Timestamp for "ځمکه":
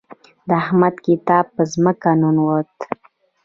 1.73-2.11